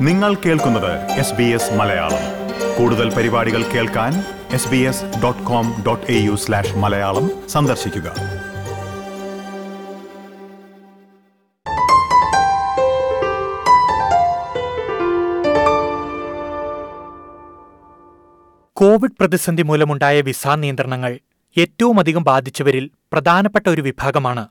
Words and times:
നിങ്ങൾ 0.00 0.34
കേൾക്കുന്നത് 0.34 1.10
S 1.10 1.34
B 1.34 1.42
S 1.42 1.74
Malayalam. 1.74 2.24
കൂടുതൽ 2.78 3.14
പരിപാടികൾ 3.14 3.62
കേൾക്കാൻ 3.62 4.24
S 4.50 4.68
B 4.68 4.76
S 4.76 5.04
dot 5.22 5.42
com 5.42 5.84
dot 5.86 6.12
A 6.12 6.14
U 6.14 6.34
slash 6.34 6.76
Malayalam 6.76 7.48
സന്ദർശിക്കുക. 7.48 8.08
കോവിഡ് 18.72 19.10
പ്രതിസന്ധി 19.20 19.62
മൂലമുണ്ടായ 19.62 20.20
വിസ 20.20 20.48
നിയന്ത്രണങ്ങൾ 20.48 21.18
ഏറ്റവും 21.58 21.98
അധികം 21.98 22.22
ബാധിച്ചവരിൽ 22.22 22.90
പ്രധാനപ്പെട്ട 23.12 23.68
ഒരു 23.68 23.80
വിഭാഗമാണ് 23.80 24.48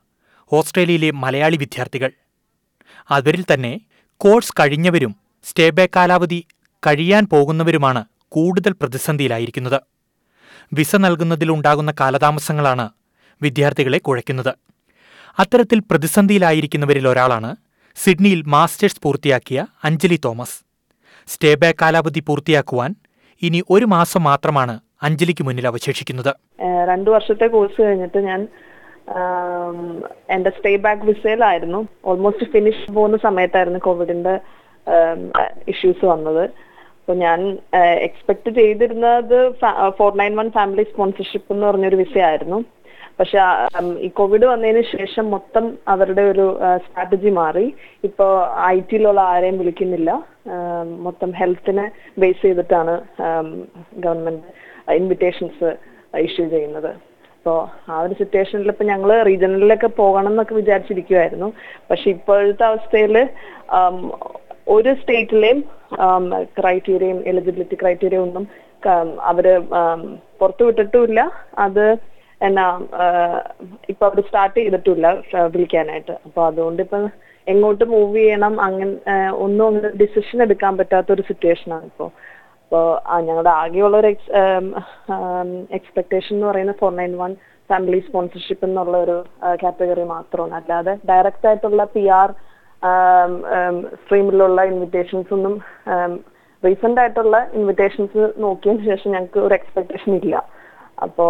ഓസ്ട്രേലിയയിലെ 0.51 1.11
മലയാളി 1.11 1.57
വിദ്യാർത്ഥികൾ. 1.57 2.11
അവരിൽ 3.09 3.45
തന്നെ 3.53 3.81
കോഴ്സ് 4.17 4.53
കഴിഞ്ഞവരും 4.59 5.24
സ്റ്റേ 5.47 5.69
ബാക്ക് 5.69 5.93
കാലാവധി 5.95 6.37
കഴിയാൻ 6.87 7.23
പോകുന്നവരുമാണ് 7.31 8.01
കൂടുതൽ 8.35 8.73
പ്രതിസന്ധിയിലായിരിക്കുന്നത്. 8.81 9.79
വിസ 10.73 10.95
നൽകുന്നതിലുണ്ടാകുന്ന 10.95 11.93
കാലതാമസങ്ങളാണ് 11.99 12.85
വിദ്യാർത്ഥികളെ 13.41 13.97
കുഴയ്ക്കുന്നത്. 13.97 14.53
അത്തരത്തിൽ 15.39 15.79
പ്രതിസന്ധിയിലായിരിക്കുന്നവരിൽ 15.91 17.07
ഒരാളാണ് 17.07 17.51
സിഡ്നിയിൽ 17.95 18.41
മാസ്റ്റേഴ്സ് 18.47 19.01
പൂർത്തിയാക്കിയ 19.03 19.65
അഞ്ജലി 19.83 20.19
തോമസ്. 20.25 20.57
സ്റ്റേ 21.27 21.55
ബാക്ക് 21.55 21.79
കാലാവധി 21.81 22.23
പൂർത്തിയാക്കുവാൻ 22.27 22.95
ഇനി 23.41 23.61
ഒരു 23.69 23.85
മാസം 23.85 24.23
മാത്രമാണ് 24.23 24.79
അഞ്ജലിക്ക് 25.03 25.43
മുന്നിൽ 25.43 25.67
അവശേഷിക്കുന്നത്. 25.67 26.33
രണ്ടു 26.89 27.09
വർഷത്തെ 27.11 27.47
കോഴ്സ് 27.47 27.79
കഴിഞ്ഞിട്ട് 27.81 28.17
ഞാൻ 28.17 28.41
എന്റെ 30.35 30.49
സ്റ്റേ 30.49 30.75
ബാക്ക് 30.75 31.01
വിസയിലായിരുന്നു. 31.01 31.87
ഓൾമോസ്റ്റ് 32.05 32.51
ഫിനിഷ് 32.53 32.91
പോകുന്ന 32.91 33.17
സമയത്തായിരുന്നു 33.17 33.79
കോവിഡിന്റെ 33.79 34.35
ഇഷ്യൂസ് 35.71 36.05
വന്നത്. 36.05 36.43
അപ്പൊ 36.99 37.13
ഞാൻ 37.13 37.39
എക്സ്പെക്ട് 38.07 38.49
ചെയ്തിരുന്നത് 38.49 39.37
four 39.97 40.11
nine 40.21 40.35
one 40.35 40.47
family 40.49 40.83
sponsorship 40.83 41.53
എന്ന് 41.53 41.67
പറഞ്ഞൊരു 41.67 41.95
വിസയായിരുന്നു. 41.95 42.59
പക്ഷെ 43.19 43.37
ആം, 43.39 43.99
ഈ 43.99 44.07
കോവിഡ് 44.07 44.45
വന്നതിന് 44.45 44.81
ശേഷം 44.97 45.25
മൊത്തം 45.31 45.65
അവരുടെ 45.87 46.21
ഒരു 46.31 46.45
സ്ട്രാറ്റജി 46.85 47.29
മാറി. 47.29 47.65
ഇപ്പോ 48.03 48.25
ഐ 48.65 48.79
ടിയിലുള്ള 48.79 49.21
ആരെയും 49.33 49.57
വിളിക്കുന്നില്ല. 49.57 50.11
മൊത്തം 51.05 51.31
ഹെൽത്തിനെ 51.31 51.85
ബേസ് 52.19 52.41
ചെയ്തിട്ടാണ് 52.41 52.95
ഗവൺമെന്റ് 54.05 54.43
ഇൻവിറ്റേഷൻസ് 54.99 55.69
ഇഷ്യൂ 56.25 56.45
ചെയ്യുന്നത്. 56.49 56.91
അപ്പോൾ 57.37 57.57
ആ 57.91 58.01
ഒരു 58.01 58.13
സിറ്റുവേഷനിൽ 58.19 58.69
ഇപ്പൊ 58.73 58.85
ഞങ്ങൾ 58.85 59.09
റീജിയണലിലൊക്കെ 59.29 59.87
പോകണം 60.01 60.31
എന്നൊക്കെ 60.31 60.55
വിചാരിച്ചിരിക്കുമായിരുന്നു 60.55 61.49
പക്ഷെ 61.89 62.07
ഇപ്പോഴത്തെ 62.09 62.65
അവസ്ഥയിൽ 62.65 63.15
ഒരു 64.73 64.91
സ്റ്റേറ്റിലെയും 64.99 65.59
ക്രൈറ്റീരിയയും 66.57 67.19
എലിജിബിലിറ്റി 67.31 67.77
ക്രൈറ്റീരിയ 67.81 68.19
ഒന്നും 68.25 68.45
അവർ 69.31 69.45
പുറത്തുവിട്ടിട്ടുമില്ല. 70.39 71.21
അത് 71.65 71.85
എന്നാ 72.47 72.65
ഇപ്പൊ 73.91 74.03
അവർ 74.09 74.19
സ്റ്റാർട്ട് 74.27 74.57
ചെയ്തിട്ടില്ല 74.59 75.07
വിളിക്കാനായിട്ട്. 75.53 76.15
അപ്പൊ 76.27 76.41
അതുകൊണ്ട് 76.49 76.81
ഇപ്പൊ 76.85 76.97
എങ്ങോട്ട് 77.53 77.85
മൂവ് 77.93 78.15
ചെയ്യണം 78.17 78.53
അങ്ങനെ 78.67 78.93
ഒന്നും 79.45 79.65
അങ്ങനെ 79.67 79.89
ഡിസിഷൻ 80.01 80.37
എടുക്കാൻ 80.45 80.73
പറ്റാത്ത 80.79 81.09
ഒരു 81.15 81.23
സിറ്റുവേഷൻ 81.29 81.69
ആണ് 81.77 81.85
ഇപ്പോ. 81.91 82.07
അപ്പോ 82.63 82.79
ഞങ്ങളുടെ 83.27 83.51
ആകെയുള്ള 83.61 83.95
ഒരു 84.01 84.09
എക്സ്പെക്ടേഷൻ 85.77 86.33
എന്ന് 86.35 86.47
പറയുന്നത് 86.51 86.79
four 86.83 86.91
nine 87.01 87.13
one 87.23 87.33
family 87.69 87.99
sponsorship 88.07 88.65
എന്നുള്ള 88.67 88.95
ഒരു 89.05 89.17
കാറ്റഗറി 89.63 90.05
മാത്രമാണ്. 90.15 90.53
അല്ലാതെ 90.59 90.93
ഡയറക്റ്റ് 91.11 91.47
ആയിട്ടുള്ള 91.49 91.83
പി 91.95 92.03
ആർ 92.19 92.31
സ്ട്രീമിലുള്ള 94.01 94.63
ഇൻവിറ്റേഷൻസ് 94.63 95.33
ഒന്നും 95.33 95.55
റീസെന്റ് 96.65 97.01
ആയിട്ടുള്ള 97.01 97.49
ഇൻവിറ്റേഷൻസ് 97.53 98.33
നോക്കിയതിന് 98.37 98.85
ശേഷം 98.85 99.11
ഞങ്ങൾക്ക് 99.11 99.39
ഒരു 99.39 99.53
എക്സ്പെക്ടേഷൻ 99.53 100.15
ഇല്ല. 100.15 100.35
അപ്പോ 101.01 101.25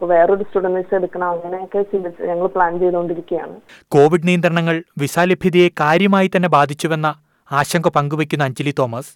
വേറൊരു 0.00 0.42
സ്റ്റുഡൻസ് 0.42 0.76
വിസ 0.76 0.94
എടുക്കണം 0.94 1.28
അങ്ങനെയൊക്കെ 1.30 1.82
ചിന്തിച്ച് 1.82 2.22
ഞങ്ങൾ 2.22 2.46
പ്ലാൻ 2.46 2.78
ചെയ്തുകൊണ്ടിരിക്കുകയാണ്. 2.78 3.54
കോവിഡ് 3.88 4.26
നിയന്ത്രണങ്ങൾ 4.26 4.82
വിസാലഭ്യതയെ 4.98 5.68
കാര്യമായി 5.80 6.30
തന്നെ 6.36 6.48
ബാധിച്ചുവെന്ന 6.48 7.14
ആശങ്ക 7.52 7.88
പങ്കുവയ്ക്കുന്ന 7.88 8.44
അഞ്ജലി 8.44 8.74
തോമസ് 8.78 9.12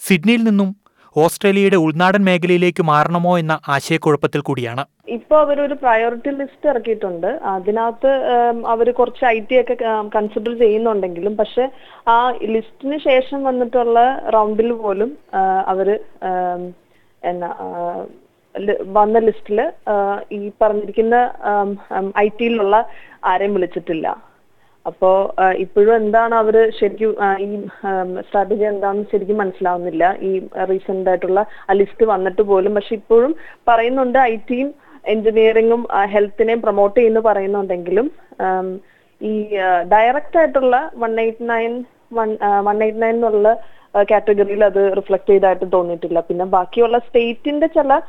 സിഡ്നിയിൽ 0.00 0.42
നിന്നും 0.44 0.83
ഓസ്ട്രേലിയയുടെ 1.22 1.78
ഉൾനാടൻ 1.84 2.22
മേഖലയിലേക്ക് 2.28 2.82
മാറണമോ 2.90 3.32
എന്ന 3.42 3.54
ആശയക്കുഴപ്പത്തിൽ 3.74 4.40
കൂടിയാണ്. 4.48 4.82
ഇപ്പൊ 5.16 5.34
അവരൊരു 5.44 5.74
പ്രയോറിറ്റി 5.82 6.30
ലിസ്റ്റ് 6.40 6.68
ഇറക്കിയിട്ടുണ്ട്. 6.72 7.28
അതിനകത്ത് 7.52 8.12
അവർ 8.72 8.86
കുറച്ച് 8.98 9.24
ഐ 9.34 9.38
ടി 9.48 9.56
ഒക്കെ 9.60 9.76
കൺസിഡർ 10.16 10.52
ചെയ്യുന്നുണ്ടെങ്കിലും 10.64 11.34
പക്ഷെ 11.40 11.64
ആ 12.14 12.18
ലിസ്റ്റിന് 12.54 12.98
ശേഷം 13.08 13.40
വന്നിട്ടുള്ള 13.48 13.98
റൗണ്ടിൽ 14.36 14.72
പോലും 14.84 15.12
അവർ 15.72 15.88
എന്നാ 17.22 17.50
വന്ന 18.98 19.18
ലിസ്റ്റിൽ 19.28 19.60
ഈ 20.36 20.40
പറഞ്ഞിരിക്കുന്ന 20.62 21.16
ഐ 22.24 22.28
ടിയിലുള്ള 22.38 22.76
ആരെയും 23.30 23.54
വിളിച്ചിട്ടില്ല. 23.56 24.08
അപ്പോ 24.88 25.10
ഇപ്പോഴും 25.64 25.92
എന്താണ് 26.00 26.34
അവർ 26.42 26.56
ശരിക്കും 26.78 27.12
ഈ 27.44 27.48
സ്ട്രാറ്റജി 28.26 28.64
എന്താണെന്ന് 28.70 29.06
ശരിക്കും 29.12 29.38
മനസ്സിലാവുന്നില്ല. 29.42 30.04
ഈ 30.28 30.30
റീസെന്റ് 30.70 31.10
ആയിട്ടുള്ള 31.10 31.40
ആ 31.68 31.74
ലിസ്റ്റ് 31.80 32.06
വന്നിട്ട് 32.14 32.42
പോലും. 32.50 32.74
പക്ഷെ 32.78 32.94
ഇപ്പോഴും 33.00 33.34
പറയുന്നുണ്ട് 33.70 34.18
ഐ 34.32 34.34
ടിയും 34.50 34.70
എഞ്ചിനീയറിംഗും 35.14 35.82
ഹെൽത്തിനെയും 36.14 36.60
പ്രൊമോട്ട് 36.66 36.96
ചെയ്യുന്നു 36.98 37.22
പറയുന്നുണ്ടെങ്കിലും 37.28 38.06
ഈ 39.20 39.32
ഡയറക്റ്റ് 39.94 40.38
ആയിട്ടുള്ള 40.40 40.76
one 41.02 41.12
eight 41.24 41.48
nine 41.52 41.72
one 42.18 42.30
one 42.68 42.76
eight 42.86 43.02
nine 43.04 43.16
എന്നുള്ള 43.18 43.48
കാറ്റഗറിയിൽ 44.10 44.62
അത് 44.68 44.80
റിഫ്ലക്ട് 44.98 45.30
ചെയ്തായിട്ട് 45.32 45.66
തോന്നിയിട്ടില്ല. 45.74 46.20
പിന്നെ 46.28 46.46
ബാക്കിയുള്ള 46.54 46.98
സ്റ്റേറ്റിന്റെ 47.06 47.68
ചില 47.78 48.00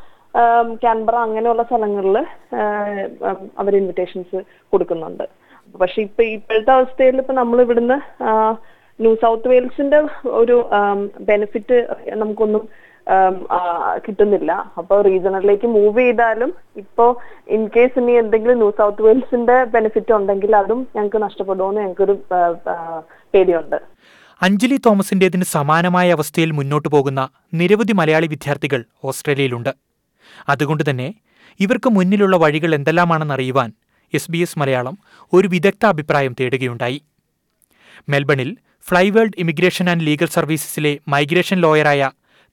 കാൻബറ 0.84 1.16
അങ്ങനെയുള്ള 1.26 1.64
സ്ഥലങ്ങളിൽ 1.68 2.18
അവർ 3.62 3.74
ഇൻവിറ്റേഷൻസ് 3.82 4.40
കൊടുക്കുന്നുണ്ട്. 4.74 5.26
പക്ഷെ 5.82 6.00
ഇപ്പൊ 6.08 6.24
ഇപ്പോഴത്തെ 6.38 6.72
അവസ്ഥയിൽ 6.78 7.16
ഇപ്പൊ 7.22 7.34
നമ്മൾ 7.42 7.58
ഇവിടുന്ന് 7.66 7.98
ന്യൂ 9.00 9.12
സൗത്ത് 9.24 9.50
വെയിൽസിന്റെ 9.52 10.00
ഒരു 10.42 10.56
ബെനിഫിറ്റ് 11.30 11.78
നമുക്കൊന്നും 12.22 12.64
കിട്ടുന്നില്ല. 14.06 14.52
അപ്പൊ 14.80 14.96
റീജിയണലിലേക്ക് 15.08 15.68
മൂവ് 15.76 16.04
ചെയ്താലും 16.06 16.52
ഇപ്പോ 16.84 17.06
ഇൻ 17.56 17.64
കേസ് 17.76 18.00
ഇനി 18.02 18.14
എന്തെങ്കിലും 18.22 18.58
ന്യൂ 18.62 18.70
സൗത്ത് 18.80 19.04
വെയിൽസിന്റെ 19.08 19.58
ബെനിഫിറ്റ് 19.76 20.14
ഉണ്ടെങ്കിൽ 20.20 20.56
അതും 20.62 20.80
ഞങ്ങൾക്ക് 20.96 21.22
നഷ്ടപ്പെടുമെന്ന് 21.26 21.82
ഞങ്ങൾക്കൊരു 21.84 22.16
പേടിയുണ്ട്. 23.34 23.78
അഞ്ജലി 24.42 24.78
തോമസിന്റേതിന് 24.88 25.46
സമാനമായ 25.56 26.08
അവസ്ഥയിൽ 26.18 26.50
മുന്നോട്ടു 26.60 26.90
പോകുന്ന 26.96 27.22
നിരവധി 27.60 27.94
മലയാളി 28.00 28.28
വിദ്യാർത്ഥികൾ 28.34 28.82
ഓസ്ട്രേലിയയിലുണ്ട്. 29.10 29.72
അതുകൊണ്ട് 30.54 30.84
തന്നെ 30.90 31.08
ഇവർക്ക് 31.60 31.90
മുന്നിലുള്ള 31.98 32.36
വഴികൾ 32.44 32.72
എന്തെല്ലാമാണെന്നറിയുവാൻ 32.78 33.70
എസ് 34.14 34.32
ബി 34.32 34.38
എസ് 34.38 34.60
മലയാളം 34.60 34.98
ഒരു 35.34 35.48
വിദഗ്ധ 35.48 35.86
അഭിപ്രായം 35.86 36.36
തേടുകയുണ്ടായി. 36.40 37.02
മെൽബണിൽ 38.10 38.58
ഫ്ലൈവേൾഡ് 38.90 39.38
ഇമിഗ്രേഷൻ 39.38 39.90
ആൻഡ് 39.90 40.06
ലീഗൽ 40.08 40.26
സർവീസസിലെ 40.26 41.00
മൈഗ്രേഷൻ 41.08 41.58
ലോയറായ 41.58 42.12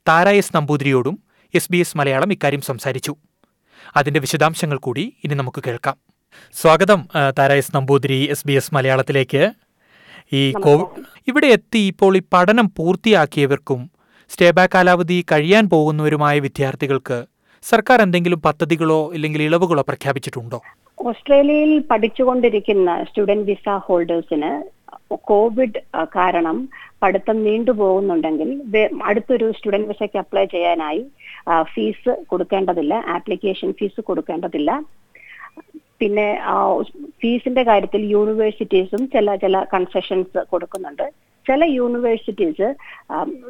താര 0.09 0.29
എസ് 0.29 0.57
നമ്പൂതിരിയോടും 0.57 1.19
എസ് 1.55 1.71
ബി 1.73 1.77
എസ് 1.77 1.97
മലയാളം 1.97 2.33
ഇക്കാര്യം 2.33 2.61
സംസാരിച്ചു. 2.61 3.17
അതിന്റെ 3.97 4.21
വിശദാംശങ്ങൾ 4.21 4.79
കൂടി 4.79 5.05
ഇനി 5.25 5.35
നമുക്ക് 5.35 5.63
കേൾക്കാം. 5.67 5.97
സ്വാഗതം 6.61 7.01
Thara 7.39 7.53
S 7.53 7.77
Namboothiri 7.77 8.19
S 8.35 8.47
B 8.47 8.53
S 8.53 8.75
മലയാളത്തിലേക്ക്. 8.75 9.43
ഈ 10.33 10.53
കോവിഡ് 10.53 11.03
ഇവിടെ 11.29 11.47
എത്തി 11.47 11.79
ഇപ്പോൾ 11.79 12.17
ഈ 12.17 12.23
പഠനം 12.33 12.67
പൂർത്തിയാക്കിയവർക്കും 12.77 13.81
സ്റ്റേ 14.31 14.51
ബാക്ക് 14.51 14.73
കാലാവധി 14.75 15.25
കഴിയാൻ 15.33 15.65
പോകുന്നവരുമായ 15.69 16.39
വിദ്യാർത്ഥികൾക്ക് 16.39 17.19
സർക്കാർ 17.65 17.99
എന്തെങ്കിലും 18.03 18.41
പദ്ധതികളോ 18.47 19.01
ഇല്ലെങ്കിൽ 19.15 19.43
ഇളവുകളോ 19.43 19.83
പ്രഖ്യാപിച്ചിട്ടുണ്ടോ? 19.89 20.61
ഓസ്ട്രേലിയയിൽ 20.99 21.73
പഠിച്ചുകൊണ്ടിരിക്കുന്ന 21.91 22.91
സ്റ്റുഡന്റ് 23.09 23.47
വിസ 23.51 23.69
ഹോൾഡേഴ്സിന് 23.87 24.51
കോവിഡ് 25.31 25.81
കാരണം 26.17 26.57
പഠിത്തം 27.03 27.37
നീണ്ടുപോകുന്നുണ്ടെങ്കിൽ 27.47 28.51
പോകുന്നുണ്ടെങ്കിൽ 28.75 28.83
അടുത്തൊരു 29.11 29.47
സ്റ്റുഡന്റ് 29.57 29.91
വിസയ്ക്ക് 29.91 30.19
അപ്ലൈ 30.23 30.45
ചെയ്യാനായി 30.55 31.03
ഫീസ് 31.73 32.13
കൊടുക്കേണ്ടതില്ല 32.31 32.95
ആപ്ലിക്കേഷൻ 33.17 33.71
ഫീസ് 33.79 34.01
കൊടുക്കേണ്ടതില്ല. 34.11 34.71
പിന്നെ 36.01 36.29
ഫീസിന്റെ 37.23 37.63
കാര്യത്തിൽ 37.71 38.03
യൂണിവേഴ്സിറ്റീസും 38.15 39.03
ചില 39.15 39.35
ചില 39.45 39.57
കൺസെഷൻസ് 39.75 40.41
കൊടുക്കുന്നുണ്ട്. 40.53 41.07
ചില 41.47 41.65
യൂണിവേഴ്സിറ്റീസ് 41.79 42.69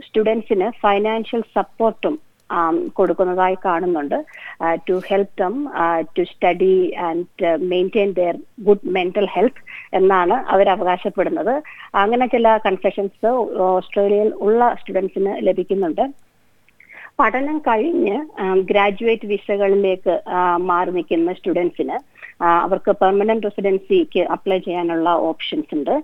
സ്റ്റുഡൻസിന് 0.07 0.69
ഫൈനാൻഷ്യൽ 0.83 1.43
സപ്പോർട്ടും 1.57 2.15
കൊടുക്കുന്നതായി 2.99 3.57
കാണുന്നുണ്ട്. 3.65 4.19
To 4.89 4.97
help 5.09 5.35
them 5.43 5.55
to 6.17 6.23
study 6.33 6.75
and 7.09 7.51
maintain 7.73 8.11
their 8.21 8.37
good 8.69 8.93
mental 8.97 9.27
health 9.35 9.63
എന്നാണ് 10.01 10.37
അവർ 10.55 10.69
അവകാശപ്പെടുന്നത്. 10.77 11.55
അങ്ങനെ 12.03 12.27
ചില 12.35 12.57
കൺസെഷൻസ് 12.67 13.33
ഓസ്ട്രേലിയയിൽ 13.69 14.31
ഉള്ള 14.47 14.61
സ്റ്റുഡൻസിന് 14.81 15.35
ലഭിക്കുന്നുണ്ട്. 15.49 16.05
പഠനം 17.21 17.57
കഴിഞ്ഞ് 17.67 18.17
ഗ്രാജുവേറ്റ് 18.71 19.27
വിസകളിലേക്ക് 19.33 20.15
മാറി 20.71 20.91
നിൽക്കുന്ന 20.97 21.33
സ്റ്റുഡൻസിന് 21.39 21.97
അവർക്ക് 22.65 22.93
പെർമനന്റ് 23.03 23.47
റെസിഡൻസിക്ക് 23.47 24.23
അപ്ലൈ 24.35 24.59
ചെയ്യാനുള്ള 24.59 25.09
ഓപ്ഷൻസ് 25.31 25.75
ഉണ്ട്. 25.77 25.95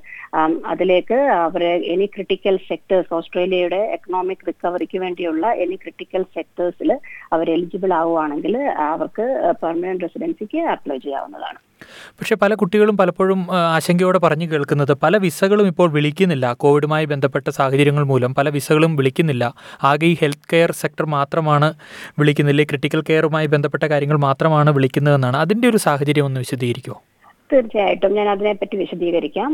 അതിലേക്ക് 0.65 1.19
അവർ 1.47 1.63
എനി 1.93 2.07
ക്രിട്ടിക്കൽ 2.07 2.57
സെക്ടേഴ്സ് 2.69 3.15
ഓസ്ട്രേലിയയുടെ 3.15 3.81
എക്കണോമിക് 3.97 4.47
റിക്കവറിക്ക് 4.47 4.99
വേണ്ടിയുള്ള 4.99 5.47
എനി 5.65 5.77
ക്രിട്ടിക്കൽ 5.85 6.25
സെക്ടേഴ്സിൽ 6.37 6.93
അവർ 7.33 7.51
എലിജിബിൾ 7.51 7.93
ആവുകയാണെങ്കിൽ 7.93 8.57
അവർക്ക് 8.91 9.25
പെർമനന്റ് 9.63 10.05
റെസിഡൻസിക്ക് 10.05 10.59
അപ്ലൈ 10.75 10.99
ചെയ്യാവുന്നതാണ്. 10.99 11.59
പക്ഷെ 12.19 12.35
പല 12.35 12.55
കുട്ടികളും 12.55 12.97
പലപ്പോഴും 12.97 13.41
ആശങ്കയോടെ 13.57 14.19
പറഞ്ഞു 14.19 14.47
കേൾക്കുന്നത് 14.53 14.93
പല 15.03 15.17
വിസകളും 15.17 15.67
ഇപ്പോൾ 15.67 15.91
വിളിക്കുന്നില്ല. 15.91 16.53
കോവിഡുമായി 16.53 17.05
ബന്ധപ്പെട്ട 17.05 17.49
സാഹചര്യങ്ങൾ 17.51 18.05
മൂലം 18.05 18.35
പല 18.35 18.49
വിസകളും 18.49 18.97
വിളിക്കുന്നില്ല. 18.97 19.55
ആകെ 19.83 20.07
ഈ 20.07 20.17
ഹെൽത്ത് 20.21 20.49
കെയർ 20.53 20.73
സെക്ടർ 20.73 21.07
മാത്രമാണ് 21.07 21.75
വിളിക്കുന്നില്ലേ? 22.19 22.65
ക്രിട്ടിക്കൽ 22.65 23.03
കെയറുമായി 23.11 23.47
ബന്ധപ്പെട്ട 23.47 23.85
കാര്യങ്ങൾ 23.85 24.19
മാത്രമാണ് 24.29 24.71
വിളിക്കുന്നതെന്നാണ്. 24.71 25.37
അതിന്റെ 25.37 25.69
ഒരു 25.69 25.77
സാഹചര്യം 25.77 26.25
ഒന്ന് 26.25 26.41
വിശദീകരിക്കുമോ 26.41 26.99
തീർച്ചയായിട്ടും 27.53 28.15
ഞാൻ 28.19 28.29
അതിനെപ്പറ്റി 28.29 28.77
വിശദീകരിക്കാം. 28.77 29.51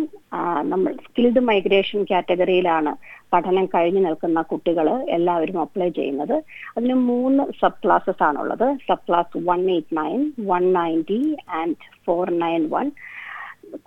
നമ്മൾ 0.73 0.93
സ്കിൽഡ് 1.07 1.43
മൈഗ്രേഷൻ 1.49 2.01
കാറ്റഗറിയിലാണ് 2.11 2.93
പഠനം 3.33 3.67
കഴിഞ്ഞു 3.75 4.01
നിൽക്കുന്ന 4.07 4.43
കുട്ടികൾ 4.43 4.89
എല്ലാവരും 5.17 5.59
അപ്ലൈ 5.61 5.89
ചെയ്യുന്നത്. 5.99 6.35
അതിന് 6.77 6.97
മൂന്ന് 7.11 7.45
സബ് 7.61 7.81
ക്ലാസ്സസ് 7.85 8.23
ആണുള്ളത്. 8.29 8.67
Sub 8.89 9.07
class 9.09 9.43
one 9.49 9.63
eight 9.77 9.97
nine 10.01 10.21
one 10.51 10.67
ninety 10.81 11.21
and 11.61 11.89
four 12.07 12.31
nine 12.45 12.65
one 12.75 12.89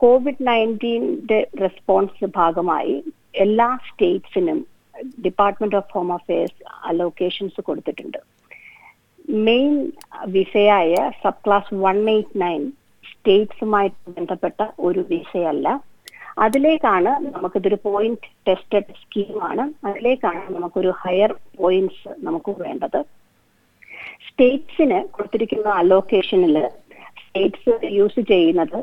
COVID 0.04 0.48
നയന്റീന്റെ 0.48 1.40
response 1.66 2.32
ഭാഗമായി 2.40 2.96
എല്ലാ 3.46 3.70
സ്റ്റേറ്റ്സിനും 3.90 4.60
department 5.26 5.78
of 5.80 5.94
home 5.96 6.10
affairs 6.14 6.60
allocations 6.90 7.62
കൊടുത്തിട്ടുണ്ട്. 7.62 8.20
Main 9.50 9.74
വിസയായ 10.36 10.96
sub 11.24 11.42
class 11.46 11.74
one 11.86 11.98
eight 12.16 12.42
nine 12.42 12.62
സ്റ്റേറ്റ്സുമായിട്ട് 13.28 14.12
ബന്ധപ്പെട്ട 14.18 14.66
ഒരു 14.88 15.02
വിസയല്ല 15.10 15.68
അതിലേക്കാണ് 16.44 17.12
നമുക്കിതൊരു 17.34 17.78
പോയിന്റ് 17.88 18.30
ടെസ്റ്റഡ് 18.48 18.94
സ്കീമാണ് 19.00 19.64
അതിലേക്കാണ് 19.88 20.44
നമുക്കൊരു 20.54 20.92
ഹയർ 21.02 21.32
പോയിന്റ്സ് 21.58 22.12
നമുക്ക് 22.28 22.52
വേണ്ടത്. 22.62 22.98
സ്റ്റേറ്റ്സിന് 24.28 25.00
കൊടുത്തിരിക്കുന്ന 25.16 25.68
അലോക്കേഷനിൽ 25.82 26.56
സ്റ്റേറ്റ്സ് 27.24 27.76
യൂസ് 27.98 28.24
ചെയ്യുന്നത് 28.32 28.80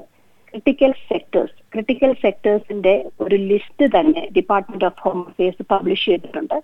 ക്രിട്ടിക്കൽ 0.52 0.94
സെക്ടേഴ്സ് 1.08 1.58
ക്രിട്ടിക്കൽ 1.72 2.14
സെക്ടേഴ്സിന്റെ 2.26 2.94
ഒരു 3.26 3.38
ലിസ്റ്റ് 3.50 3.88
തന്നെ 3.96 4.24
department 4.38 4.88
of 4.90 5.02
home 5.06 5.18
affairs 5.28 5.70
publish 5.74 6.08
ചെയ്തിട്ടുണ്ട്. 6.12 6.56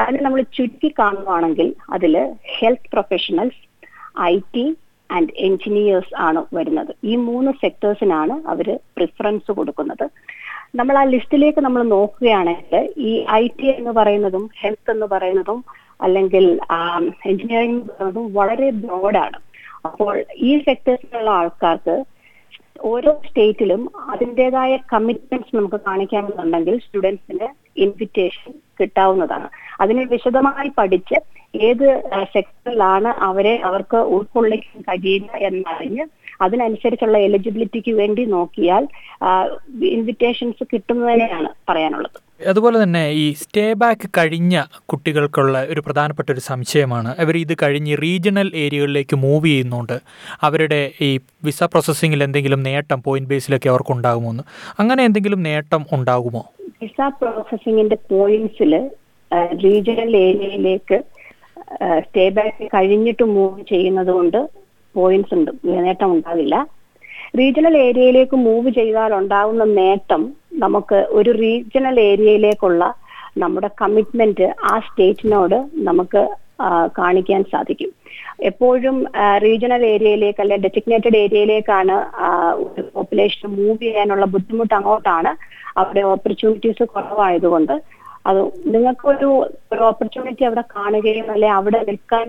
അതിന് 0.00 0.20
നമ്മൾ 0.24 0.42
ചുരുക്കി 0.58 0.92
കാണുവാണെങ്കിൽ 1.02 1.70
അതിൽ 1.96 2.16
health 2.58 2.92
professionals 2.96 3.62
I 4.32 4.36
T 4.54 4.66
and 5.10 5.32
engineers 5.46 6.14
ആണ് 6.26 6.40
വരുന്നത്. 6.56 6.92
ഈ 7.10 7.14
മൂന്ന് 7.28 7.50
സെക്ടേഴ്സിനാണ് 7.62 8.34
അവർ 8.52 8.68
പ്രിഫറൻസ് 8.96 9.50
കൊടുക്കുന്നത്. 9.58 10.06
നമ്മൾ 10.78 10.94
ആ 11.00 11.04
ലിസ്റ്റിലേക്ക് 11.14 11.60
നമ്മൾ 11.66 11.82
നോക്കുകയാണെങ്കിൽ 11.96 12.74
ഈ 13.10 13.12
ഐ 13.40 13.44
ടി 13.58 13.66
എന്ന് 13.76 13.92
പറയുന്നതും 13.98 14.44
ഹെൽത്ത് 14.60 14.90
എന്ന് 14.94 15.06
പറയുന്നതും 15.12 15.60
അല്ലെങ്കിൽ 16.06 16.44
എഞ്ചിനീയറിംഗ് 17.30 17.76
എന്ന് 17.76 17.90
പറയുന്നതും 17.92 18.26
വളരെ 18.38 18.68
ബ്രോഡാണ് 18.82 19.38
അപ്പോൾ 19.88 20.14
ഈ 20.48 20.52
സെക്ടേഴ്സിലുള്ള 20.66 21.30
ആൾക്കാർക്ക് 21.40 21.96
ഓരോ 22.90 23.12
സ്റ്റേറ്റിലും 23.28 23.82
അതിന്റെതായ 24.12 24.72
കമ്മിറ്റ്മെന്റ്സ് 24.92 25.56
നമുക്ക് 25.56 25.78
കാണിക്കാമെന്നുണ്ടെങ്കിൽ 25.86 26.76
സ്റ്റുഡൻസിന് 26.84 27.48
ഇൻവിറ്റേഷൻ 27.84 28.52
കിട്ടാവുന്നതാണ്. 28.80 29.48
അതിനെ 29.80 30.04
വിശദമായി 30.04 30.70
പഠിച്ച് 30.78 31.18
ഏത് 31.68 31.86
സെക്ടറിലാണ് 32.32 33.10
അവരെ 33.28 33.54
അവർക്ക് 33.68 33.98
ഉൾക്കൊള്ളിക്കാൻ 34.14 34.80
കഴിയുക 34.88 35.36
എന്നറിഞ്ഞ് 35.48 36.04
അതിനനുസരിച്ചുള്ള 36.40 37.18
എലിജിബിലിറ്റിക്ക് 37.18 37.92
വേണ്ടി 38.00 38.24
നോക്കിയാൽ 38.36 38.84
ഇൻവിറ്റേഷൻസ് 39.96 40.64
കിട്ടുന്നതിനെയാണ് 40.72 41.48
പറയാനുള്ളത്. 41.68 42.18
അതുപോലെ 42.46 42.82
തന്നെ 42.82 43.10
ഈ 43.10 43.32
സ്റ്റേ 43.32 43.72
ബാക്ക് 43.72 44.10
കഴിഞ്ഞ 44.18 44.62
കുട്ടികൾക്കുള്ള 44.84 45.64
ഒരു 45.64 45.80
പ്രധാനപ്പെട്ട 45.80 46.32
ഒരു 46.32 46.40
സംശയമാണ്. 46.40 47.14
അവർ 47.18 47.36
ഇത് 47.36 47.56
കഴിഞ്ഞ് 47.62 47.96
റീജിയണൽ 48.02 48.52
ഏരിയകളിലേക്ക് 48.54 49.16
മൂവ് 49.16 49.46
ചെയ്യുന്നുണ്ട്. 49.46 50.00
അവരുടെ 50.42 50.90
ഈ 51.00 51.20
വിസ 51.44 51.62
പ്രോസസ്സിങ്ങിൽ 51.62 52.22
എന്തെങ്കിലും 52.22 52.62
നേട്ടം 52.62 53.02
പോയിന്റ് 53.02 53.30
ബേസിലൊക്കെ 53.30 53.68
അവർക്ക് 53.68 53.92
ഉണ്ടാകുമോ 53.92 54.44
അങ്ങനെ 54.78 55.04
എന്തെങ്കിലും 55.04 55.42
നേട്ടം 55.42 55.86
ഉണ്ടാകുമോ? 55.92 56.52
വിസ 56.82 57.00
പ്രോസസ്സിങ്ങിന്റെ 57.22 57.96
പോയിന്റ്സിൽ 58.10 58.90
റീജിയണൽ 59.64 60.16
ഏരിയയിലേക്ക് 60.16 61.04
സ്റ്റേ 61.98 62.28
ബാക്ക് 62.28 62.68
കഴിഞ്ഞിട്ട് 62.74 63.22
മൂവ് 63.22 63.64
ചെയ്യുന്നത് 63.68 64.06
കൊണ്ട് 64.06 64.50
പോയിന്റ്സ് 64.94 65.34
ഉണ്ട്. 65.34 65.50
നേട്ടം 65.64 66.12
ഉണ്ടാവില്ല. 66.12 66.68
റീജിയണൽ 67.38 67.76
ഏരിയയിലേക്ക് 67.76 68.36
മൂവ് 68.36 68.70
ചെയ്താൽ 68.70 69.14
ഉണ്ടാകുന്ന 69.14 69.64
നേട്ടം 69.64 70.34
നമുക്ക് 70.64 70.98
ഒരു 71.18 71.30
റീജിയണൽ 71.44 71.96
ഏരിയയിലേക്കുള്ള 72.10 72.84
നമ്മുടെ 73.42 73.68
കമ്മിറ്റ്മെന്റ് 73.80 74.46
ആ 74.70 74.74
സ്റ്റേറ്റിനോട് 74.86 75.58
നമുക്ക് 75.88 76.22
കാണിക്കാൻ 76.98 77.42
സാധിക്കും. 77.52 77.90
എപ്പോഴും 78.48 78.96
റീജിയണൽ 79.44 79.82
ഏരിയയിലേക്ക് 79.92 80.40
അല്ലെ 80.44 80.56
ഡെസിഗ്നേറ്റഡ് 80.64 81.18
ഏരിയയിലേക്കാണ് 81.24 81.96
ഒരു 82.64 82.82
പോപ്പുലേഷൻ 82.94 83.46
മൂവ് 83.58 83.76
ചെയ്യാനുള്ള 83.84 84.26
ബുദ്ധിമുട്ട് 84.34 84.74
അങ്ങോട്ടാണ്. 84.78 85.32
അവിടെ 85.80 86.02
ഓപ്പർച്യൂണിറ്റീസ് 86.12 86.84
കുറവായതുകൊണ്ട് 86.94 87.74
അത് 88.28 88.40
നിങ്ങൾക്കൊരു 88.72 89.28
ഒരു 89.72 89.82
ഓപ്പർച്യൂണിറ്റി 89.88 90.44
അവിടെ 90.44 90.64
കാണുകയും 90.74 91.26
അല്ലെ 91.32 91.48
അവിടെ 91.56 91.80
നിൽക്കാൻ 91.88 92.26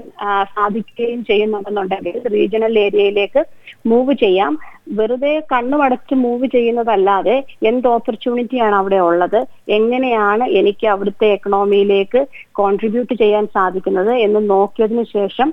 സാധിക്കുകയും 0.56 1.22
ചെയ്യുന്നുണ്ടെന്നുണ്ടെങ്കിൽ 1.30 2.16
റീജിയണൽ 2.36 2.76
ഏരിയയിലേക്ക് 2.84 3.42
മൂവ് 3.90 4.14
ചെയ്യാം. 4.24 4.54
വെറുതെ 4.98 5.34
കണ്ണുമടച്ച് 5.52 6.14
മൂവ് 6.24 6.46
ചെയ്യുന്നതല്ലാതെ 6.48 7.36
എന്ത് 7.62 7.88
ഓപ്പർച്യൂണിറ്റിയാണ് 7.88 8.76
അവിടെ 8.76 9.00
ഉള്ളത്? 9.00 9.40
എങ്ങനെയാണ് 9.78 10.46
എനിക്ക് 10.60 10.88
അവിടുത്തെ 10.88 11.28
എക്കണോമിയിലേക്ക് 11.36 12.22
കോൺട്രിബ്യൂട്ട് 12.52 13.14
ചെയ്യാൻ 13.14 13.46
സാധിക്കുന്നത് 13.58 14.14
എന്ന് 14.26 14.42
നോക്കിയതിനു 14.50 15.06
ശേഷം 15.18 15.50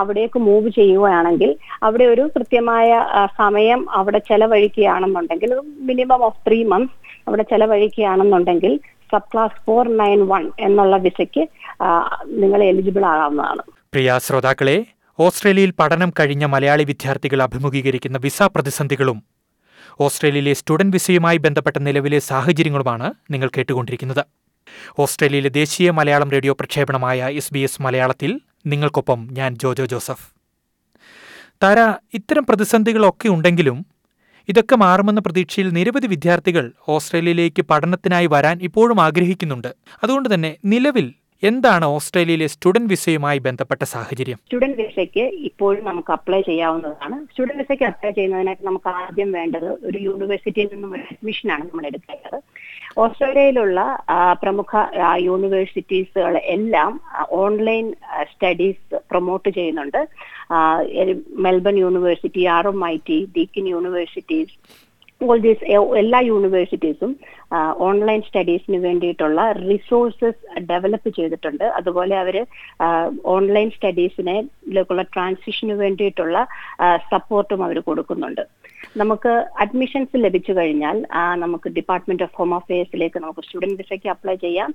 അവിടേക്ക് 0.00 0.38
മൂവ് 0.48 0.68
ചെയ്യുകയാണെങ്കിൽ 0.70 1.50
അവിടെ 1.82 2.04
ഒരു 2.04 2.24
കൃത്യമായ 2.34 2.88
സമയം 3.40 3.80
അവിടെ 3.92 4.20
ചെലവഴിക്കുകയാണെന്നുണ്ടെങ്കിൽ 4.28 5.52
മിനിമം 5.88 6.22
ഓഫ് 6.24 6.42
ത്രീ 6.48 6.58
മന്ത്സ് 6.64 7.00
അവിടെ 7.28 7.44
ചെലവഴിക്കുകയാണെന്നുണ്ടെങ്കിൽ 7.50 8.72
sub 9.12 9.28
class 9.32 9.58
four 9.66 9.84
nine 10.00 10.20
one 10.32 10.44
എന്നുള്ള 10.60 10.96
വിസയ്ക്ക് 10.96 11.42
നിങ്ങൾ 12.42 12.62
എലിജിബിൾ 12.70 13.04
ആകാവുന്നതാണ്. 13.12 13.62
പ്രിയ 13.92 14.18
ശ്രോതാക്കളെ 14.26 14.76
ഓസ്ട്രേലിയയിൽ 15.18 15.72
പഠനം 15.80 16.10
കഴിഞ്ഞ 16.18 16.44
മലയാളി 16.44 16.84
വിദ്യാർത്ഥികൾ 16.84 17.40
അഭിമുഖീകരിക്കുന്ന 17.42 18.18
വിസ 18.18 18.42
പ്രതിസന്ധികളും 18.42 19.18
ഓസ്ട്രേലിയയിലെ 20.04 20.52
സ്റ്റുഡന്റ് 20.52 20.94
വിസയുമായി 20.96 21.38
ബന്ധപ്പെട്ട 21.38 21.78
നിലവിലെ 21.78 22.18
സാഹചര്യങ്ങളുമാണ് 22.18 23.08
നിങ്ങൾ 23.32 23.48
കേട്ടുകൊണ്ടിരിക്കുന്നത്. 23.56 24.24
ഓസ്ട്രേലിയയിലെ 24.98 25.48
ദേശീയ 25.48 25.90
മലയാളം 25.90 26.30
റേഡിയോ 26.30 26.52
പ്രക്ഷേപണമായ 26.60 27.28
എസ് 27.40 27.52
ബി 27.54 27.58
എസ് 27.58 27.82
മലയാളത്തിൽ 27.82 28.40
നിങ്ങൾക്കൊപ്പം 28.66 29.20
ഞാൻ 29.38 29.50
ജോജോ 29.62 29.84
ജോസഫ്. 29.92 30.26
താര 31.62 31.78
ഇത്തരം 32.18 32.44
പ്രതിസന്ധികളൊക്കെ 32.46 33.28
ഉണ്ടെങ്കിലും 33.28 33.78
ഇതൊക്കെ 34.48 34.76
മാറുമെന്ന 34.76 35.20
പ്രതീക്ഷയിൽ 35.20 35.68
നിരവധി 35.70 36.06
വിദ്യാർത്ഥികൾ 36.06 36.72
ഓസ്ട്രേലിയയിലേക്ക് 36.88 37.62
പഠനത്തിനായി 37.62 38.26
വരാൻ 38.26 38.58
ഇപ്പോഴും 38.62 39.00
ആഗ്രഹിക്കുന്നുണ്ട്. 39.00 39.74
അതുകൊണ്ട് 40.02 40.34
തന്നെ 40.34 40.56
നിലവിൽ 40.64 41.14
എന്താണ് 41.48 41.84
ഓസ്ട്രേലിയയിലെ 41.94 42.46
സ്റ്റുഡന്റ് 42.52 42.90
വിസയുമായി 42.92 43.38
ബന്ധപ്പെട്ട 43.46 43.82
സാഹചര്യം? 43.92 44.38
സ്റ്റുഡന്റ് 44.44 44.76
വിസയ്ക്ക് 44.82 45.24
ഇപ്പോഴും 45.48 45.82
നമുക്ക് 45.88 46.12
അപ്ലൈ 46.12 46.40
ചെയ്യാവുന്നതാണ്. 46.48 47.16
സ്റ്റുഡന്റ് 47.30 47.60
വിസയ്ക്ക് 47.62 47.84
അപ്ലൈ 47.88 48.10
ചെയ്യുന്നതിനായിട്ട് 48.18 48.64
നമുക്ക് 48.66 48.88
ആദ്യം 49.00 49.32
വേണ്ടത് 49.38 49.68
ഒരു 49.88 49.98
യൂണിവേഴ്സിറ്റിയിൽ 50.08 50.68
നിന്നും 50.72 50.92
ഒരു 50.96 51.04
അഡ്മിഷനാണ് 51.12 51.64
നമ്മൾ 51.68 51.86
എടുക്കേണ്ടത്. 51.90 52.38
ഓസ്ട്രേലിയയിലുള്ള 53.02 53.80
പ്രമുഖ 54.42 54.72
യൂണിവേഴ്സിറ്റീസുകൾ 55.28 56.36
എല്ലാം 56.56 56.92
ഓൺലൈൻ 57.42 57.86
സ്റ്റഡീസ് 58.32 59.00
പ്രൊമോട്ട് 59.10 59.48
ചെയ്യുന്നുണ്ട്. 59.48 60.00
Melbourne 61.46 61.78
university 61.84 62.44
R 62.56 62.66
M 62.68 62.80
I 62.86 62.96
T 63.08 63.18
Deakin 63.36 63.68
universities 63.74 64.56
all 65.20 65.38
these 65.44 65.64
എല്ലാ 66.00 66.18
യൂണിവേഴ്സിറ്റീസും 66.30 67.12
ഓൺലൈൻ 67.86 68.20
സ്റ്റഡീസിന് 68.28 68.78
വേണ്ടിയിട്ടുള്ള 68.86 69.40
റിസോഴ്സസ് 69.52 70.60
ഡെവലപ്പ് 70.70 71.10
ചെയ്തിട്ടുണ്ട്. 71.18 71.64
അതുപോലെ 71.78 72.14
അവർ 72.22 72.36
ഓൺലൈൻ 73.34 73.68
സ്റ്റഡീസിനേക്കുള്ള 73.76 75.04
ട്രാൻസിഷന് 75.14 75.76
വേണ്ടിയിട്ടുള്ള 75.82 76.38
സപ്പോർട്ടും 77.12 77.62
അവർ 77.66 77.78
കൊടുക്കുന്നുണ്ട്. 77.88 78.44
നമുക്ക് 79.00 79.32
അഡ്മിഷൻസ് 79.64 80.22
ലഭിച്ചു 80.24 80.52
കഴിഞ്ഞാൽ 80.58 80.96
നമുക്ക് 81.44 81.68
ഡിപ്പാർട്ട്മെന്റ് 81.78 82.24
ഓഫ് 82.26 82.36
ഹോം 82.38 82.52
അഫയേഴ്സിലേക്ക് 82.60 83.18
നമുക്ക് 83.24 83.44
സ്റ്റുഡന്റ് 83.46 83.78
വിസയ്ക്ക് 83.82 84.08
അപ്ലൈ 84.14 84.36
ചെയ്യാം. 84.46 84.70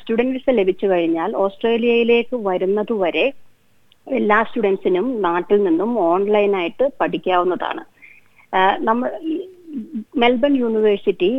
സ്റ്റുഡന്റ് 0.00 0.34
വിസ 0.36 0.56
ലഭിച്ചു 0.60 0.86
കഴിഞ്ഞാൽ 0.86 1.30
ഓസ്ട്രേലിയയിലേക്ക് 1.44 2.36
വരുന്നതുവരെ 2.48 3.26
എല്ലാ 4.18 4.36
സ്റ്റുഡൻസിനും 4.48 5.06
നാട്ടിൽ 5.28 5.58
നിന്നും 5.68 5.90
ഓൺലൈനായിട്ട് 6.10 6.84
പഠിക്കാവുന്നതാണ്. 7.00 7.84
നമ്മൾ 8.88 9.08
മെൽബൺ 10.22 10.52
യൂണിവേഴ്സിറ്റി 10.62 11.30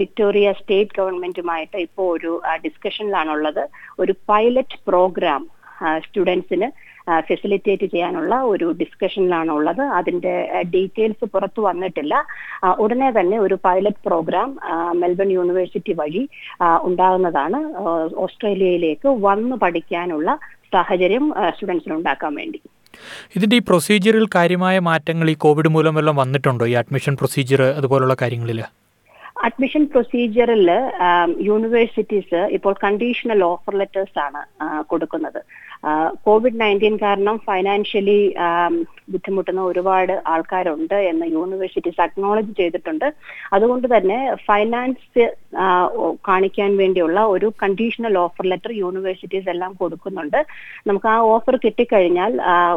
വിക്ടോറിയ 0.00 0.48
സ്റ്റേറ്റ് 0.60 0.96
ഗവൺമെന്റുമായിട്ട് 0.98 1.78
ഇപ്പോൾ 1.86 2.06
ഒരു 2.16 2.32
ഡിസ്കഷനിലാണുള്ളത് 2.64 3.62
ഒരു 4.02 4.14
പൈലറ്റ് 4.30 4.78
പ്രോഗ്രാം 4.90 5.42
സ്റ്റുഡൻസിന് 6.04 6.68
ഫെസിലിറ്റേറ്റ് 7.28 7.86
ചെയ്യാനുള്ള 7.94 8.34
ഒരു 8.50 8.66
ഡിസ്കഷനിലാണ് 8.80 9.50
ഉള്ളത് 9.58 9.82
അതിന്റെ 9.98 10.34
ഡീറ്റെയിൽസ് 10.74 11.26
പുറത്തു 11.32 11.60
വന്നിട്ടില്ല. 11.68 12.14
ഉടനെ 12.82 13.08
തന്നെ 13.16 13.36
ഒരു 13.46 13.56
പൈലറ്റ് 13.66 14.04
പ്രോഗ്രാം 14.08 14.50
മെൽബൺ 15.00 15.30
യൂണിവേഴ്സിറ്റി 15.38 15.94
വഴി 16.02 16.22
ഉണ്ടാകുന്നതാണ് 16.90 17.60
ഓസ്ട്രേലിയയിലേക്ക് 18.26 19.10
വന്ന് 19.28 19.56
പഠിക്കാനുള്ള 19.64 20.38
സാഹചര്യം 20.74 21.26
സ്റ്റുഡൻസിന് 21.54 21.96
ഉണ്ടാക്കാൻ 21.98 22.34
വേണ്ടി. 22.40 22.60
ഇതിന്റെ 23.36 23.56
ഈ 23.56 23.58
പ്രൊസീജിയറിൽ 23.58 24.26
കാര്യമായ 24.34 24.78
മാറ്റങ്ങൾ 24.78 25.30
ഈ 25.30 25.34
കോവിഡ് 25.34 25.68
മൂലം 25.68 26.16
വന്നിട്ടുണ്ടോ? 26.16 26.66
ഈ 26.66 26.72
അഡ്മിഷൻ 26.72 27.16
പ്രൊസീജിയർ 27.16 27.62
അതുപോലുള്ള 27.62 28.16
കാര്യങ്ങളിൽ? 28.22 28.62
അഡ്മിഷൻ 29.46 29.82
പ്രൊസീജിയറിൽ 29.92 30.68
യൂണിവേഴ്സിറ്റീസ് 31.48 32.40
ഇപ്പോൾ 32.56 32.74
കണ്ടീഷണൽ 32.84 33.40
ഓഫർ 33.50 33.74
ലെറ്റേഴ്സ് 33.80 34.18
ആണ് 34.26 34.40
കൊടുക്കുന്നത്. 34.90 35.38
കോവിഡ് 36.26 36.58
നയന്റീൻ 36.60 36.96
കാരണം 37.04 37.36
ഫൈനാൻഷ്യലി 37.48 38.18
ബുദ്ധിമുട്ടുന്ന 39.12 39.60
ഒരുപാട് 39.70 40.12
ആൾക്കാരുണ്ട് 40.32 40.96
എന്ന് 41.10 41.26
യൂണിവേഴ്സിറ്റീസ് 41.36 42.00
അക്നോളജ് 42.04 42.52
ചെയ്തിട്ടുണ്ട്. 42.60 43.06
അതുകൊണ്ട് 43.56 43.86
തന്നെ 43.94 44.18
ഫൈനാൻസ് 44.48 45.24
കാണിക്കാൻ 46.28 46.70
വേണ്ടിയുള്ള 46.82 47.20
ഒരു 47.34 47.48
കണ്ടീഷണൽ 47.62 48.16
ഓഫർ 48.24 48.46
ലെറ്റർ 48.52 48.74
യൂണിവേഴ്സിറ്റീസ് 48.82 49.50
എല്ലാം 49.54 49.72
കൊടുക്കുന്നുണ്ട്. 49.80 50.40
നമുക്ക് 50.90 51.10
ആ 51.14 51.16
ഓഫർ 51.34 51.56
കിട്ടിക്കഴിഞ്ഞാൽ 51.64 52.34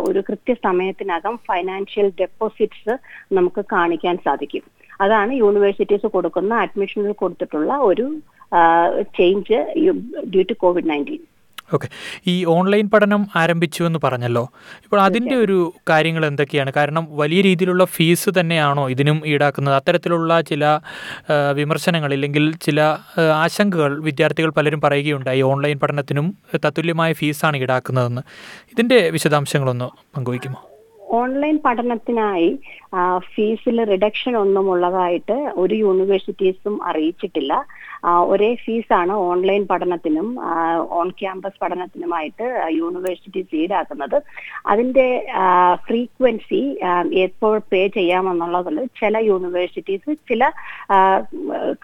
ഒരു 0.10 0.22
കൃത്യസമയത്തിനകം 0.30 1.38
ഫൈനാൻഷ്യൽ 1.50 2.10
ഡെപ്പോസിറ്റ്സ് 2.24 2.96
നമുക്ക് 3.40 3.64
കാണിക്കാൻ 3.76 4.18
സാധിക്കും. 4.28 4.66
അതാണ് 5.02 5.34
യൂണിവേഴ്സിറ്റീസ് 5.34 6.08
കൊടുക്കുന്ന 6.08 6.56
അഡ്മിഷനിൽ 6.56 7.12
കൊടുത്തിട്ടുള്ള 7.12 7.74
ഒരു 7.90 8.08
change 9.18 9.60
due 10.34 10.44
to 10.50 10.54
COVID 10.54 10.90
nineteen 10.90 11.24
okay 11.74 11.88
ഈ 12.28 12.46
ഓൺലൈൻ 12.46 12.90
പഠനം 12.90 13.28
ആരംഭിച്ചു 13.36 13.84
എന്ന് 13.84 14.00
പറഞ്ഞല്ലോ. 14.04 14.44
ഇപ്പോൾ 14.84 15.02
അതിന്റെ 15.02 15.36
ഒരു 15.36 15.74
കാര്യങ്ങൾ 15.90 16.26
എന്തൊക്കെയാണ്? 16.26 16.72
കാരണം 16.78 17.08
വലിയ 17.12 17.42
രീതിയിലുള്ള 17.42 17.86
ഫീസ് 17.86 18.30
തന്നെയാണോ 18.40 18.90
ഇതിനും 18.90 19.22
ഈടാക്കുന്നത്? 19.26 19.76
അത്തരത്തിലുള്ള 19.76 20.42
ചില 20.42 20.80
വിമർശനങ്ങൾ 21.52 22.14
ഇല്ലെങ്കിൽ 22.14 22.56
ചില 22.56 22.82
ആശങ്കകൾ 23.20 24.00
വിദ്യാർത്ഥികൾ 24.00 24.50
പലരും 24.50 24.82
പറയുകയുണ്ടായി. 24.82 25.42
ഓൺലൈൻ 25.42 25.80
പഠനത്തിനും 25.80 26.38
തത്തുല്യമായ 26.66 27.14
ഫീസാണ് 27.14 27.58
ഈടാക്കുന്നതെന്ന്. 27.58 28.22
ഇതിന്റെ 28.72 29.10
വിശദാംശങ്ങളൊന്ന് 29.10 29.90
പങ്കുവയ്ക്കുമോ? 30.18 30.62
ഓൺലൈൻ 31.12 31.60
പഠനത്തിനായി 31.66 32.60
ഫീസിൽ 33.34 33.84
റിഡക്ഷൻ 33.86 34.38
ഒന്നും 34.38 34.70
ഉള്ളതായിട്ട് 34.70 35.36
ഒരു 35.56 35.76
യൂണിവേഴ്സിറ്റീസും 35.76 36.84
അറിയിച്ചിട്ടില്ല. 36.84 37.54
ഒരേ 38.32 38.56
ഫീസാണ് 38.56 39.12
ഓൺലൈൻ 39.12 39.66
പഠനത്തിനും 39.72 40.28
ഓൺ 40.90 41.10
ക്യാമ്പസ് 41.10 41.60
പഠനത്തിനുമായിട്ട് 41.62 42.68
യൂണിവേഴ്സിറ്റീസ് 42.72 43.56
ഈടാക്കുന്നത്. 43.56 44.22
അതിന്റെ 44.68 45.28
ഫ്രീക്വൻസി 45.88 46.80
എപ്പോൾ 47.26 47.62
പേ 47.72 47.88
ചെയ്യാമെന്നുള്ളതിൽ 47.88 48.86
ചില 49.02 49.18
യൂണിവേഴ്സിറ്റീസ് 49.18 50.18
ചില 50.30 50.52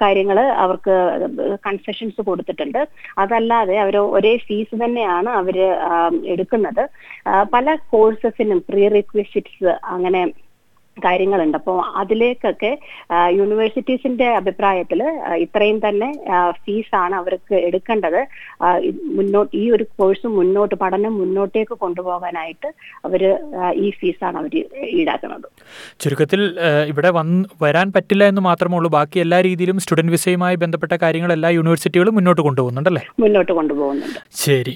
കാര്യങ്ങൾ 0.02 0.40
അവർക്ക് 0.40 0.96
കൺസെഷൻസ് 1.68 2.22
കൊടുത്തിട്ടുണ്ട്. 2.22 2.88
അതല്ലാതെ 3.18 3.80
അവർ 3.80 3.98
ഒരേ 3.98 4.38
ഫീസ് 4.38 4.84
തന്നെയാണ് 4.84 5.30
അവർ 5.30 5.58
എടുക്കുന്നത്. 6.26 6.84
പല 7.54 7.76
കോഴ്സസിനും 7.76 8.64
പ്രീ 8.70 8.88
റിക്വസിറ്റ്സ് 9.12 9.74
അങ്ങനെ 9.96 10.22
കാര്യങ്ങളുണ്ട്. 10.98 11.58
അപ്പോൾ 11.60 11.78
അതിലേക്കൊക്കെ 12.00 12.70
യൂണിവേഴ്സിറ്റീസിന്റെ 13.38 14.26
അഭിപ്രായത്തിൽ 14.40 15.00
ഇത്രയും 15.44 15.78
തന്നെ 15.86 16.10
ഫീസാണ് 16.64 17.16
അവർക്ക് 17.20 17.56
എടുക്കേണ്ടത്. 17.68 18.20
മുന്നോട്ട് 19.18 19.52
ഈ 19.62 19.64
ഒരു 19.76 19.86
കോഴ്സ് 20.00 20.28
മുന്നോട്ട് 20.38 20.76
പഠനം 20.84 21.14
മുന്നോട്ടേക്ക് 21.22 21.76
കൊണ്ടുപോകാനായിട്ട് 21.84 22.70
അവർ 23.10 23.24
ഈ 23.86 23.90
ഫീസാണ് 24.00 24.38
അവർ 24.42 24.56
ഈടാക്കുന്നത്. 25.00 25.48
ചുരുക്കത്തിൽ 26.04 26.44
ഇവിടെ 26.94 27.12
വന്ന് 27.20 27.42
വരാൻ 27.66 27.90
പറ്റില്ല 27.98 28.26
എന്ന് 28.34 28.44
മാത്രമേ 28.50 28.78
ഉള്ളൂ 28.80 28.92
ബാക്കി 28.98 29.20
എല്ലാ 29.26 29.40
രീതിയിലും 29.50 29.80
സ്റ്റുഡന്റ് 29.86 30.16
വിസയുമായി 30.18 30.60
ബന്ധപ്പെട്ട 30.66 30.94
കാര്യങ്ങൾ 31.06 31.34
എല്ലാ 31.38 31.52
യൂണിവേഴ്സിറ്റികളും 31.60 32.18
മുന്നോട്ട് 32.20 32.44
കൊണ്ടുപോകുന്നുണ്ടല്ലേ? 32.50 33.06
മുന്നോട്ട് 33.26 33.54
കൊണ്ടുപോകുന്നുണ്ട്. 33.62 34.20
ശരി. 34.46 34.76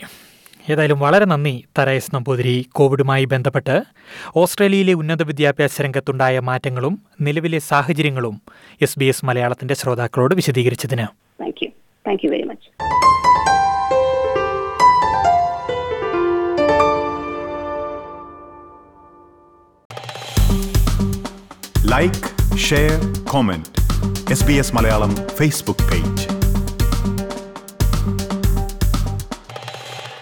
ഏതായാലും 0.70 1.00
വളരെ 1.00 1.26
നന്ദി 1.26 1.66
തരയസ് 1.80 2.16
നമ്പൂതിരി 2.16 2.70
കോവിഡുമായി 2.72 3.26
ബന്ധപ്പെട്ട് 3.26 3.84
ഓസ്ട്രേലിയയിലെ 4.36 4.94
ഉന്നത 4.94 5.24
വിദ്യാഭ്യാസ 5.24 5.82
രംഗത്തുണ്ടായ 5.82 6.40
മാറ്റങ്ങളും 6.40 7.02
നിലവിലെ 7.22 7.60
സാഹചര്യങ്ങളും 7.60 8.42
എസ് 8.82 9.00
ബി 9.00 9.06
എസ് 9.06 9.26
മലയാളത്തിന്റെ 9.26 9.74
ശ്രോതാക്കളോട് 9.74 10.36
വിശദീകരിച്ചതിന്. 10.36 11.08
Like 21.86 22.58
share 22.58 23.24
comment 23.24 23.82
S 24.32 24.46
B 24.46 24.54
S 24.54 24.76
Malayalam 24.76 25.16
Facebook 25.16 25.92
page 25.92 26.35